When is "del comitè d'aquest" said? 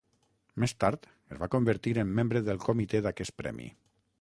2.51-3.37